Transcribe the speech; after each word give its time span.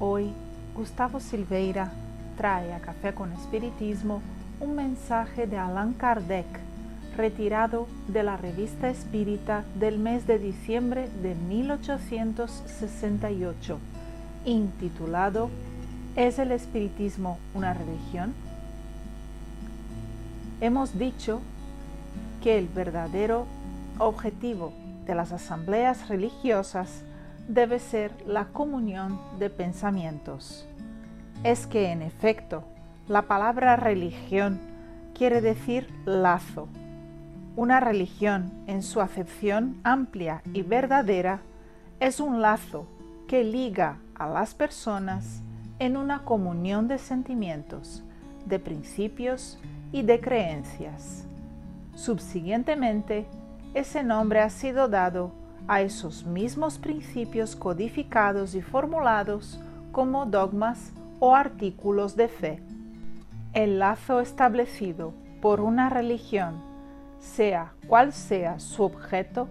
Hoy 0.00 0.32
Gustavo 0.74 1.20
Silveira 1.20 1.92
trae 2.36 2.72
a 2.72 2.80
Café 2.80 3.14
con 3.14 3.32
Espiritismo 3.32 4.20
un 4.60 4.74
mensaje 4.74 5.46
de 5.46 5.58
Allan 5.58 5.92
Kardec 5.94 6.46
retirado 7.16 7.86
de 8.06 8.22
la 8.22 8.36
revista 8.36 8.88
espírita 8.88 9.64
del 9.74 9.98
mes 9.98 10.28
de 10.28 10.38
diciembre 10.38 11.08
de 11.20 11.34
1868, 11.34 13.78
intitulado 14.44 15.50
¿Es 16.14 16.38
el 16.38 16.52
espiritismo 16.52 17.38
una 17.54 17.74
religión? 17.74 18.32
Hemos 20.60 20.96
dicho 20.98 21.40
que 22.42 22.58
el 22.58 22.66
verdadero 22.68 23.46
objetivo 23.98 24.72
de 25.06 25.14
las 25.14 25.32
asambleas 25.32 26.08
religiosas 26.08 27.04
debe 27.48 27.78
ser 27.78 28.12
la 28.26 28.46
comunión 28.46 29.18
de 29.38 29.50
pensamientos. 29.50 30.66
Es 31.42 31.66
que 31.66 31.90
en 31.90 32.02
efecto, 32.02 32.64
la 33.08 33.22
palabra 33.22 33.76
religión 33.76 34.60
quiere 35.14 35.40
decir 35.40 35.88
lazo. 36.04 36.68
Una 37.56 37.80
religión, 37.80 38.52
en 38.66 38.82
su 38.82 39.00
acepción 39.00 39.80
amplia 39.82 40.42
y 40.52 40.62
verdadera, 40.62 41.40
es 42.00 42.20
un 42.20 42.40
lazo 42.40 42.86
que 43.26 43.42
liga 43.42 43.96
a 44.14 44.28
las 44.28 44.54
personas 44.54 45.42
en 45.78 45.96
una 45.96 46.24
comunión 46.24 46.86
de 46.86 46.98
sentimientos, 46.98 48.04
de 48.46 48.58
principios 48.58 49.58
y 49.90 50.02
de 50.02 50.20
creencias. 50.20 51.24
Subsiguientemente, 51.94 53.26
ese 53.74 54.04
nombre 54.04 54.40
ha 54.40 54.50
sido 54.50 54.88
dado 54.88 55.32
a 55.68 55.82
esos 55.82 56.24
mismos 56.24 56.78
principios 56.78 57.54
codificados 57.54 58.54
y 58.54 58.62
formulados 58.62 59.60
como 59.92 60.26
dogmas 60.26 60.92
o 61.20 61.36
artículos 61.36 62.16
de 62.16 62.28
fe. 62.28 62.62
El 63.52 63.78
lazo 63.78 64.20
establecido 64.20 65.12
por 65.40 65.60
una 65.60 65.90
religión, 65.90 66.60
sea 67.20 67.72
cual 67.86 68.12
sea 68.12 68.58
su 68.58 68.82
objeto, 68.82 69.48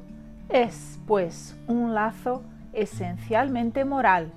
es 0.49 0.99
pues 1.07 1.55
un 1.67 1.93
lazo 1.93 2.43
esencialmente 2.73 3.85
moral 3.85 4.31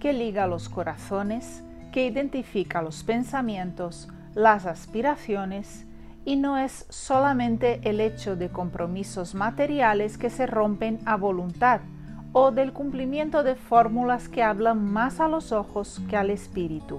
que 0.00 0.12
liga 0.12 0.46
los 0.46 0.68
corazones, 0.68 1.62
que 1.92 2.06
identifica 2.06 2.82
los 2.82 3.02
pensamientos, 3.02 4.08
las 4.34 4.66
aspiraciones 4.66 5.85
y 6.26 6.34
no 6.34 6.58
es 6.58 6.86
solamente 6.90 7.80
el 7.84 8.00
hecho 8.00 8.34
de 8.34 8.50
compromisos 8.50 9.36
materiales 9.36 10.18
que 10.18 10.28
se 10.28 10.46
rompen 10.46 10.98
a 11.06 11.16
voluntad 11.16 11.80
o 12.32 12.50
del 12.50 12.72
cumplimiento 12.72 13.44
de 13.44 13.54
fórmulas 13.54 14.28
que 14.28 14.42
hablan 14.42 14.92
más 14.92 15.20
a 15.20 15.28
los 15.28 15.52
ojos 15.52 16.02
que 16.10 16.16
al 16.16 16.30
espíritu. 16.30 16.98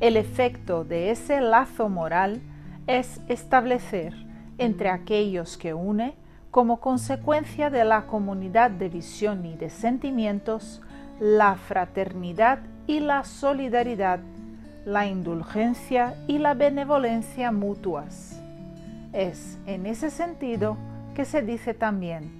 El 0.00 0.16
efecto 0.16 0.82
de 0.82 1.10
ese 1.10 1.42
lazo 1.42 1.90
moral 1.90 2.40
es 2.86 3.20
establecer 3.28 4.14
entre 4.56 4.88
aquellos 4.88 5.58
que 5.58 5.74
une, 5.74 6.14
como 6.50 6.80
consecuencia 6.80 7.68
de 7.68 7.84
la 7.84 8.06
comunidad 8.06 8.70
de 8.70 8.88
visión 8.88 9.44
y 9.44 9.56
de 9.56 9.68
sentimientos, 9.68 10.80
la 11.20 11.56
fraternidad 11.56 12.60
y 12.86 13.00
la 13.00 13.24
solidaridad 13.24 14.20
la 14.86 15.04
indulgencia 15.08 16.14
y 16.28 16.38
la 16.38 16.54
benevolencia 16.54 17.50
mutuas. 17.50 18.40
Es 19.12 19.58
en 19.66 19.84
ese 19.84 20.10
sentido 20.10 20.76
que 21.14 21.24
se 21.24 21.42
dice 21.42 21.74
también 21.74 22.30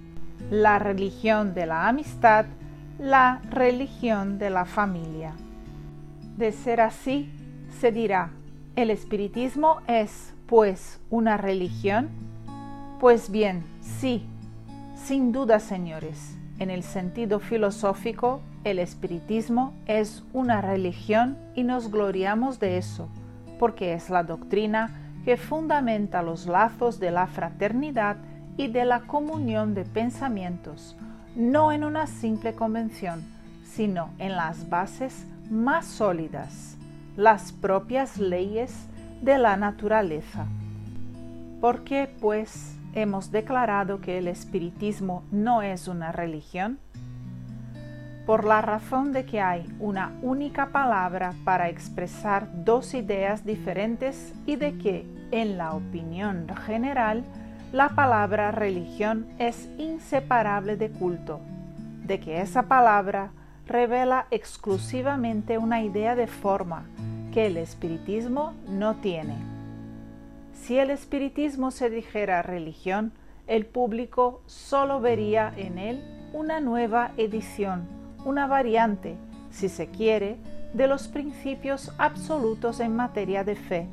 la 0.49 0.79
religión 0.79 1.53
de 1.53 1.65
la 1.65 1.89
amistad, 1.89 2.45
la 2.99 3.41
religión 3.49 4.39
de 4.39 4.49
la 4.49 4.63
familia. 4.63 5.33
De 6.37 6.53
ser 6.53 6.79
así, 6.79 7.29
se 7.81 7.91
dirá, 7.91 8.31
¿el 8.77 8.91
espiritismo 8.91 9.81
es, 9.85 10.33
pues, 10.45 11.01
una 11.09 11.35
religión? 11.35 12.07
Pues 13.01 13.29
bien, 13.29 13.65
sí, 13.81 14.25
sin 14.95 15.33
duda, 15.33 15.59
señores, 15.59 16.37
en 16.59 16.69
el 16.69 16.83
sentido 16.83 17.41
filosófico 17.41 18.39
el 18.71 18.79
espiritismo 18.79 19.73
es 19.85 20.23
una 20.33 20.59
religión 20.61 21.37
y 21.55 21.63
nos 21.63 21.89
gloriamos 21.89 22.59
de 22.59 22.77
eso, 22.77 23.07
porque 23.59 23.93
es 23.93 24.09
la 24.09 24.23
doctrina 24.23 25.13
que 25.23 25.37
fundamenta 25.37 26.21
los 26.21 26.47
lazos 26.47 26.99
de 26.99 27.11
la 27.11 27.27
fraternidad 27.27 28.17
y 28.57 28.67
de 28.67 28.83
la 28.83 29.01
comunión 29.01 29.73
de 29.73 29.85
pensamientos, 29.85 30.97
no 31.35 31.71
en 31.71 31.85
una 31.85 32.07
simple 32.07 32.55
convención, 32.55 33.23
sino 33.63 34.09
en 34.19 34.35
las 34.35 34.69
bases 34.69 35.25
más 35.49 35.85
sólidas, 35.85 36.77
las 37.15 37.53
propias 37.53 38.17
leyes 38.17 38.87
de 39.21 39.37
la 39.37 39.55
naturaleza. 39.55 40.45
¿Por 41.61 41.85
qué, 41.85 42.13
pues, 42.19 42.77
hemos 42.93 43.31
declarado 43.31 44.01
que 44.01 44.17
el 44.17 44.27
espiritismo 44.27 45.23
no 45.31 45.61
es 45.61 45.87
una 45.87 46.11
religión? 46.11 46.79
Por 48.27 48.43
la 48.43 48.61
razón 48.61 49.13
de 49.13 49.25
que 49.25 49.39
hay 49.39 49.65
una 49.79 50.11
única 50.21 50.73
palabra 50.73 51.33
para 51.45 51.69
expresar 51.69 52.49
dos 52.65 52.93
ideas 52.93 53.45
diferentes 53.45 54.33
y 54.45 54.57
de 54.57 54.77
que, 54.77 55.07
en 55.31 55.57
la 55.57 55.71
opinión 55.71 56.45
general, 56.65 57.23
la 57.71 57.87
palabra 57.87 58.51
religión 58.51 59.27
es 59.39 59.69
inseparable 59.77 60.75
de 60.75 60.89
culto, 60.89 61.39
de 62.03 62.19
que 62.19 62.41
esa 62.41 62.63
palabra 62.63 63.31
revela 63.65 64.27
exclusivamente 64.29 65.57
una 65.57 65.81
idea 65.81 66.13
de 66.13 66.27
forma 66.27 66.83
que 67.33 67.45
el 67.45 67.55
espiritismo 67.55 68.53
no 68.67 68.95
tiene. 68.95 69.35
Si 70.51 70.77
el 70.77 70.89
espiritismo 70.89 71.71
se 71.71 71.89
dijera 71.89 72.41
religión, 72.41 73.13
el 73.47 73.65
público 73.65 74.41
solo 74.47 74.99
vería 74.99 75.53
en 75.55 75.77
él 75.77 76.03
una 76.33 76.59
nueva 76.59 77.11
edición 77.15 77.96
una 78.27 78.45
variante, 78.45 79.15
si 79.51 79.69
se 79.69 79.87
quiere, 79.87 80.35
de 80.73 80.87
los 80.87 81.07
principios 81.07 81.93
absolutos 81.97 82.81
en 82.81 82.93
materia 82.93 83.45
de 83.45 83.55
fe, 83.55 83.87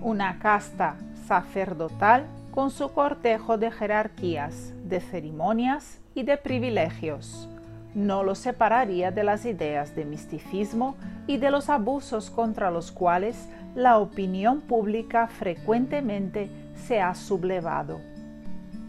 una 0.00 0.38
casta 0.38 0.94
sacerdotal 1.26 2.26
con 2.52 2.70
su 2.70 2.92
cortejo 2.92 3.58
de 3.58 3.72
jerarquías, 3.72 4.72
de 4.84 5.00
ceremonias 5.00 6.00
y 6.14 6.22
de 6.22 6.36
privilegios. 6.36 7.48
No 7.92 8.22
lo 8.22 8.36
separaría 8.36 9.10
de 9.10 9.24
las 9.24 9.44
ideas 9.46 9.96
de 9.96 10.04
misticismo 10.04 10.94
y 11.26 11.38
de 11.38 11.50
los 11.50 11.68
abusos 11.68 12.30
contra 12.30 12.70
los 12.70 12.92
cuales 12.92 13.48
la 13.74 13.98
opinión 13.98 14.60
pública 14.60 15.26
frecuentemente 15.26 16.50
se 16.76 17.00
ha 17.00 17.16
sublevado. 17.16 18.00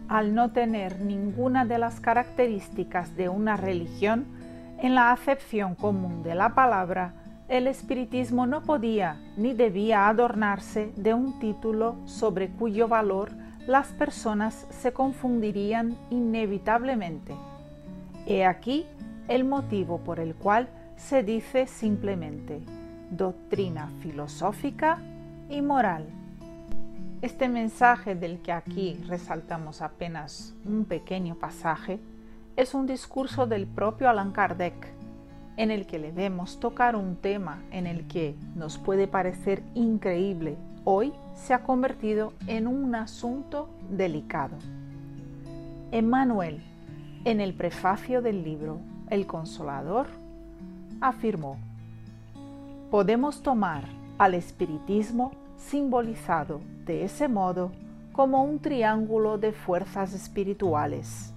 Al 0.08 0.36
no 0.36 0.52
tener 0.52 1.00
ninguna 1.00 1.66
de 1.66 1.80
las 1.80 2.00
características 2.00 3.16
de 3.16 3.30
una 3.30 3.58
religión, 3.58 4.43
en 4.84 4.96
la 4.96 5.14
acepción 5.14 5.76
común 5.76 6.24
de 6.24 6.36
la 6.36 6.56
palabra, 6.56 7.14
el 7.48 7.68
espiritismo 7.68 8.46
no 8.46 8.64
podía 8.64 9.18
ni 9.38 9.54
debía 9.54 10.10
adornarse 10.10 10.92
de 10.98 11.14
un 11.14 11.40
título 11.40 11.96
sobre 12.06 12.50
cuyo 12.50 12.90
valor 12.90 13.32
las 13.66 13.88
personas 13.94 14.68
se 14.72 14.92
confundirían 14.92 15.96
inevitablemente. 16.10 17.34
He 18.28 18.44
aquí 18.44 18.86
el 19.30 19.46
motivo 19.46 20.00
por 20.00 20.20
el 20.20 20.36
cual 20.36 20.68
se 20.98 21.24
dice 21.24 21.66
simplemente 21.66 22.60
doctrina 23.10 23.90
filosófica 24.02 25.00
y 25.50 25.62
moral. 25.62 26.08
Este 27.22 27.48
mensaje 27.48 28.16
del 28.16 28.42
que 28.42 28.52
aquí 28.52 29.02
resaltamos 29.08 29.82
apenas 29.82 30.54
un 30.66 30.84
pequeño 30.84 31.36
pasaje 31.36 32.02
es 32.56 32.76
un 32.76 32.86
discurso 32.86 33.48
del 33.48 33.66
propio 33.66 34.10
Allan 34.10 34.32
Kardec, 34.32 34.94
en 35.58 35.72
el 35.72 35.88
que 35.88 35.98
le 35.98 36.12
vemos 36.12 36.60
tocar 36.60 36.96
un 36.96 37.16
tema 37.16 37.64
en 37.72 37.88
el 37.88 38.08
que 38.08 38.36
nos 38.56 38.78
puede 38.78 39.08
parecer 39.08 39.64
increíble, 39.74 40.56
hoy 40.84 41.14
se 41.36 41.54
ha 41.54 41.64
convertido 41.64 42.34
en 42.46 42.68
un 42.68 42.94
asunto 42.94 43.70
delicado. 43.90 44.56
Emmanuel, 45.92 46.64
en 47.26 47.42
el 47.42 47.54
prefacio 47.56 48.22
del 48.22 48.44
libro 48.44 48.80
El 49.10 49.26
Consolador, 49.26 50.08
afirmó, 51.02 51.58
podemos 52.92 53.42
tomar 53.42 53.84
al 54.20 54.36
espiritismo 54.36 55.32
simbolizado 55.58 56.62
de 56.86 57.04
ese 57.04 57.28
modo 57.28 57.72
como 58.12 58.44
un 58.44 58.60
triángulo 58.60 59.40
de 59.40 59.54
fuerzas 59.54 60.14
espirituales 60.14 61.33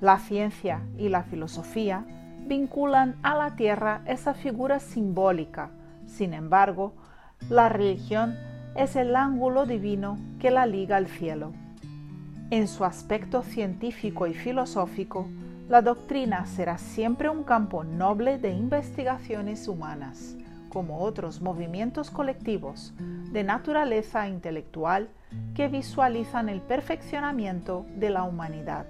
la 0.00 0.18
ciencia 0.18 0.82
y 0.96 1.08
la 1.08 1.24
filosofía 1.24 2.04
vinculan 2.46 3.16
a 3.22 3.36
la 3.36 3.56
tierra 3.56 4.02
esa 4.06 4.34
figura 4.34 4.80
simbólica. 4.80 5.70
Sin 6.06 6.34
embargo, 6.34 6.94
la 7.48 7.68
religión 7.68 8.36
es 8.74 8.96
el 8.96 9.16
ángulo 9.16 9.66
divino 9.66 10.18
que 10.38 10.50
la 10.50 10.66
liga 10.66 10.96
al 10.96 11.08
cielo. 11.08 11.52
En 12.50 12.68
su 12.68 12.84
aspecto 12.84 13.42
científico 13.42 14.26
y 14.26 14.34
filosófico, 14.34 15.28
la 15.68 15.82
doctrina 15.82 16.46
será 16.46 16.78
siempre 16.78 17.28
un 17.28 17.42
campo 17.42 17.84
noble 17.84 18.38
de 18.38 18.52
investigaciones 18.52 19.68
humanas, 19.68 20.36
como 20.70 21.00
otros 21.00 21.42
movimientos 21.42 22.10
colectivos 22.10 22.94
de 23.32 23.44
naturaleza 23.44 24.28
intelectual 24.28 25.08
que 25.54 25.68
visualizan 25.68 26.48
el 26.48 26.62
perfeccionamiento 26.62 27.84
de 27.96 28.10
la 28.10 28.22
humanidad. 28.22 28.86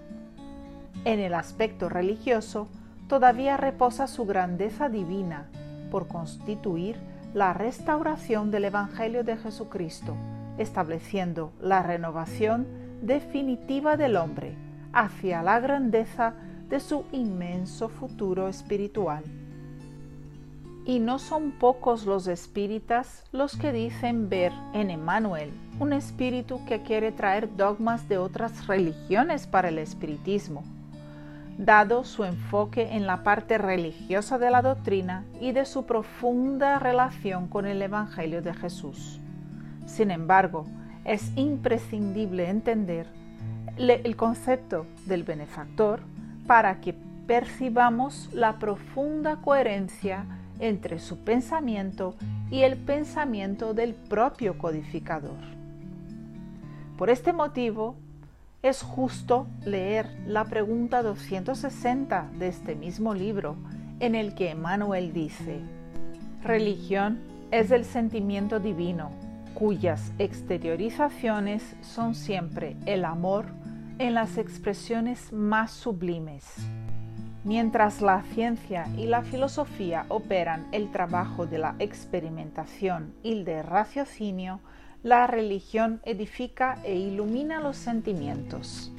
En 1.04 1.20
el 1.20 1.34
aspecto 1.34 1.88
religioso, 1.88 2.68
todavía 3.08 3.56
reposa 3.56 4.06
su 4.06 4.26
grandeza 4.26 4.88
divina 4.88 5.48
por 5.90 6.08
constituir 6.08 6.96
la 7.34 7.52
restauración 7.52 8.50
del 8.50 8.66
Evangelio 8.66 9.24
de 9.24 9.36
Jesucristo, 9.36 10.16
estableciendo 10.58 11.52
la 11.60 11.82
renovación 11.82 12.66
definitiva 13.02 13.96
del 13.96 14.16
hombre 14.16 14.54
hacia 14.92 15.42
la 15.42 15.60
grandeza 15.60 16.34
de 16.68 16.80
su 16.80 17.04
inmenso 17.12 17.88
futuro 17.88 18.48
espiritual. 18.48 19.24
Y 20.84 21.00
no 21.00 21.18
son 21.18 21.52
pocos 21.52 22.06
los 22.06 22.26
espíritas 22.26 23.24
los 23.30 23.56
que 23.56 23.72
dicen 23.72 24.28
ver 24.28 24.52
en 24.72 24.90
Emmanuel 24.90 25.50
un 25.78 25.92
espíritu 25.92 26.64
que 26.66 26.82
quiere 26.82 27.12
traer 27.12 27.56
dogmas 27.56 28.08
de 28.08 28.18
otras 28.18 28.66
religiones 28.66 29.46
para 29.46 29.68
el 29.68 29.78
espiritismo, 29.78 30.64
dado 31.58 32.04
su 32.04 32.24
enfoque 32.24 32.94
en 32.94 33.06
la 33.06 33.24
parte 33.24 33.58
religiosa 33.58 34.38
de 34.38 34.50
la 34.50 34.62
doctrina 34.62 35.24
y 35.40 35.52
de 35.52 35.66
su 35.66 35.84
profunda 35.84 36.78
relación 36.78 37.48
con 37.48 37.66
el 37.66 37.82
Evangelio 37.82 38.42
de 38.42 38.54
Jesús. 38.54 39.20
Sin 39.84 40.12
embargo, 40.12 40.66
es 41.04 41.32
imprescindible 41.36 42.48
entender 42.48 43.06
el 43.76 44.16
concepto 44.16 44.86
del 45.06 45.24
benefactor 45.24 46.00
para 46.46 46.80
que 46.80 46.94
percibamos 47.26 48.30
la 48.32 48.58
profunda 48.58 49.36
coherencia 49.36 50.24
entre 50.60 50.98
su 50.98 51.18
pensamiento 51.18 52.14
y 52.50 52.62
el 52.62 52.76
pensamiento 52.76 53.74
del 53.74 53.94
propio 53.94 54.58
codificador. 54.58 55.38
Por 56.96 57.10
este 57.10 57.32
motivo, 57.32 57.96
es 58.62 58.82
justo 58.82 59.46
leer 59.64 60.08
la 60.26 60.44
pregunta 60.44 61.02
260 61.02 62.30
de 62.38 62.48
este 62.48 62.74
mismo 62.74 63.14
libro, 63.14 63.56
en 64.00 64.14
el 64.14 64.34
que 64.34 64.50
Emmanuel 64.50 65.12
dice, 65.12 65.60
Religión 66.42 67.20
es 67.50 67.70
el 67.70 67.84
sentimiento 67.84 68.58
divino, 68.58 69.10
cuyas 69.54 70.12
exteriorizaciones 70.18 71.76
son 71.82 72.14
siempre 72.14 72.76
el 72.86 73.04
amor 73.04 73.46
en 73.98 74.14
las 74.14 74.38
expresiones 74.38 75.32
más 75.32 75.70
sublimes. 75.70 76.44
Mientras 77.44 78.02
la 78.02 78.22
ciencia 78.34 78.86
y 78.96 79.06
la 79.06 79.22
filosofía 79.22 80.04
operan 80.08 80.66
el 80.72 80.90
trabajo 80.90 81.46
de 81.46 81.58
la 81.58 81.76
experimentación 81.78 83.14
y 83.22 83.32
el 83.32 83.44
de 83.44 83.62
raciocinio, 83.62 84.60
la 85.02 85.26
religión 85.26 86.00
edifica 86.04 86.78
e 86.82 86.96
ilumina 86.96 87.60
los 87.60 87.76
sentimientos. 87.76 88.92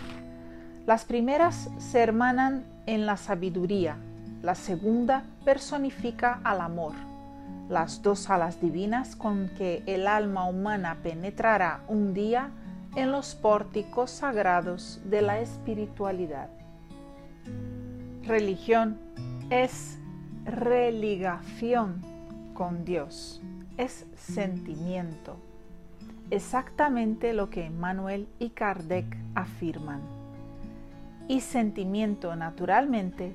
Las 0.85 1.03
primeras 1.03 1.69
se 1.77 1.99
hermanan 1.99 2.65
en 2.85 3.05
la 3.05 3.17
sabiduría, 3.17 3.97
la 4.41 4.55
segunda 4.55 5.23
personifica 5.43 6.39
al 6.43 6.61
amor, 6.61 6.93
las 7.67 8.01
dos 8.01 8.29
alas 8.29 8.61
divinas 8.61 9.15
con 9.15 9.49
que 9.57 9.83
el 9.85 10.07
alma 10.07 10.45
humana 10.45 10.97
penetrará 11.03 11.81
un 11.87 12.13
día 12.13 12.49
en 12.95 13.11
los 13.11 13.35
pórticos 13.35 14.09
sagrados 14.09 15.01
de 15.03 15.21
la 15.21 15.39
espiritualidad. 15.39 16.49
Religión 18.23 18.97
es 19.49 19.99
religación 20.45 22.01
con 22.53 22.85
Dios, 22.85 23.41
es 23.77 24.05
sentimiento, 24.15 25.37
exactamente 26.31 27.33
lo 27.33 27.49
que 27.49 27.69
Manuel 27.69 28.27
y 28.39 28.49
Kardec 28.49 29.05
afirman. 29.35 30.01
Y 31.27 31.41
sentimiento 31.41 32.35
naturalmente 32.35 33.33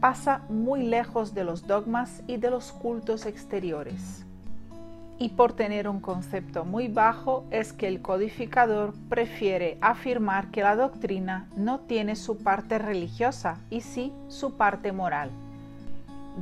pasa 0.00 0.42
muy 0.48 0.82
lejos 0.82 1.34
de 1.34 1.44
los 1.44 1.66
dogmas 1.66 2.22
y 2.26 2.36
de 2.36 2.50
los 2.50 2.72
cultos 2.72 3.26
exteriores 3.26 4.26
y 5.18 5.30
por 5.30 5.54
tener 5.54 5.88
un 5.88 6.00
concepto 6.00 6.64
muy 6.64 6.88
bajo 6.88 7.44
es 7.50 7.72
que 7.72 7.88
el 7.88 8.02
codificador 8.02 8.92
prefiere 9.08 9.78
afirmar 9.80 10.50
que 10.50 10.62
la 10.62 10.76
doctrina 10.76 11.48
no 11.56 11.80
tiene 11.80 12.16
su 12.16 12.38
parte 12.38 12.78
religiosa 12.78 13.58
y 13.70 13.80
sí 13.80 14.12
su 14.28 14.56
parte 14.56 14.92
moral. 14.92 15.30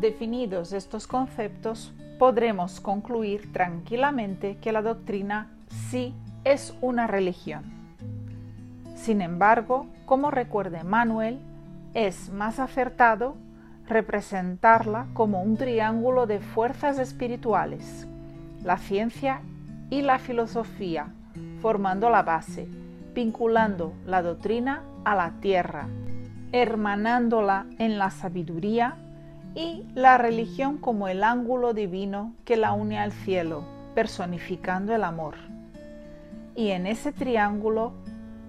Definidos 0.01 0.73
estos 0.73 1.07
conceptos, 1.07 1.93
podremos 2.19 2.81
concluir 2.81 3.53
tranquilamente 3.53 4.57
que 4.61 4.73
la 4.73 4.83
doctrina 4.83 5.51
sí 5.91 6.15
es 6.45 6.75
una 6.81 7.07
religión. 7.07 7.65
Sin 8.97 9.21
embargo, 9.21 9.87
como 10.07 10.31
recuerda 10.31 10.85
Manuel, 10.85 11.41
es 11.95 12.31
más 12.31 12.59
acertado 12.59 13.37
representarla 13.87 15.07
como 15.13 15.43
un 15.43 15.57
triángulo 15.57 16.27
de 16.27 16.41
fuerzas 16.41 16.99
espirituales 16.99 18.09
la 18.65 18.79
ciencia 18.79 19.43
y 19.91 20.01
la 20.03 20.19
filosofía, 20.19 21.13
formando 21.61 22.09
la 22.09 22.23
base, 22.23 22.67
vinculando 23.15 23.93
la 24.07 24.23
doctrina 24.23 24.83
a 25.05 25.15
la 25.15 25.33
tierra, 25.41 25.87
hermanándola 26.51 27.67
en 27.79 27.99
la 27.99 28.11
sabiduría 28.11 28.97
y 29.55 29.87
la 29.95 30.17
religión 30.17 30.79
como 30.79 31.09
el 31.09 31.23
ángulo 31.23 31.75
divino 31.75 32.33
que 32.45 32.57
la 32.57 32.73
une 32.73 32.99
al 32.99 33.13
cielo, 33.13 33.65
personificando 33.95 34.95
el 34.95 35.05
amor. 35.05 35.35
Y 36.57 36.71
en 36.71 36.87
ese 36.87 37.13
triángulo 37.13 37.93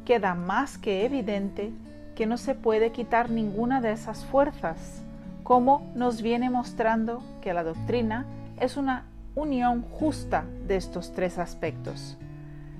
queda 0.06 0.36
más 0.36 0.78
que 0.78 1.06
evidente 1.06 1.72
que 2.16 2.26
no 2.26 2.38
se 2.38 2.56
puede 2.56 2.92
quitar 2.92 3.30
ninguna 3.30 3.82
de 3.82 3.92
esas 3.92 4.26
fuerzas, 4.26 5.04
como 5.44 5.92
nos 5.96 6.22
viene 6.22 6.50
mostrando 6.50 7.24
que 7.42 7.54
la 7.54 7.64
doctrina 7.64 8.26
es 8.60 8.78
una 8.78 9.06
unión 9.36 9.82
justa 9.82 10.46
de 10.68 10.78
estos 10.78 11.14
tres 11.14 11.38
aspectos. 11.38 12.18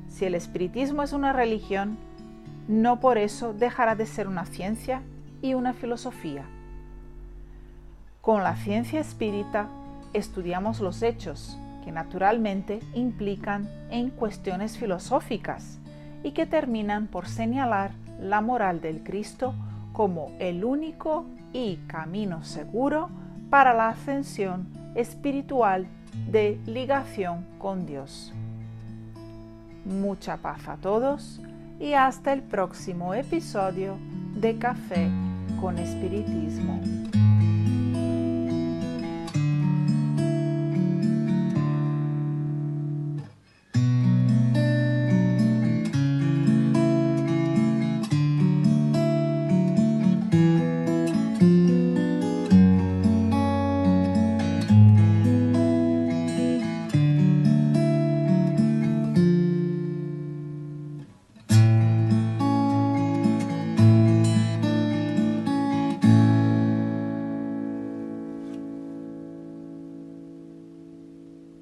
Si 0.08 0.26
el 0.26 0.36
espiritismo 0.36 1.04
es 1.04 1.12
una 1.12 1.34
religión, 1.34 1.98
no 2.68 3.00
por 3.00 3.18
eso 3.18 3.54
dejará 3.54 3.96
de 3.96 4.06
ser 4.06 4.28
una 4.28 4.46
ciencia 4.46 5.02
y 5.42 5.54
una 5.54 5.74
filosofía. 5.74 6.46
Con 8.22 8.42
la 8.42 8.56
ciencia 8.56 9.00
espírita 9.00 9.68
estudiamos 10.14 10.80
los 10.80 11.02
hechos 11.02 11.60
que 11.86 11.92
naturalmente 11.92 12.80
implican 12.96 13.70
en 13.92 14.10
cuestiones 14.10 14.78
filosóficas 14.78 15.80
y 16.24 16.32
que 16.32 16.48
terminan 16.48 17.06
por 17.06 17.28
señalar 17.28 17.92
la 18.20 18.42
moral 18.42 18.82
del 18.82 19.04
Cristo 19.04 19.54
como 19.94 20.32
el 20.40 20.66
único 20.66 21.26
y 21.54 21.78
camino 21.88 22.44
seguro 22.44 23.10
para 23.52 23.74
la 23.74 23.90
ascensión 23.90 24.68
espiritual 24.96 25.86
de 26.32 26.60
ligación 26.66 27.46
con 27.60 27.86
Dios. 27.86 28.34
Mucha 29.86 30.38
paz 30.38 30.68
a 30.68 30.78
todos 30.78 31.40
y 31.80 31.94
hasta 31.94 32.34
el 32.34 32.42
próximo 32.42 33.14
episodio 33.14 33.98
de 34.36 34.58
Café 34.58 35.10
con 35.62 35.78
Espiritismo. 35.78 37.05